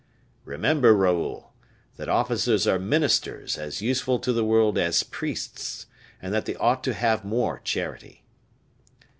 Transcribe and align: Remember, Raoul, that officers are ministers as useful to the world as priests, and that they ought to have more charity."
Remember, 0.45 0.95
Raoul, 0.95 1.53
that 1.97 2.09
officers 2.09 2.65
are 2.65 2.79
ministers 2.79 3.55
as 3.55 3.83
useful 3.83 4.17
to 4.17 4.33
the 4.33 4.43
world 4.43 4.79
as 4.79 5.03
priests, 5.03 5.85
and 6.19 6.33
that 6.33 6.45
they 6.45 6.55
ought 6.55 6.83
to 6.85 6.95
have 6.95 7.23
more 7.23 7.59
charity." 7.63 8.23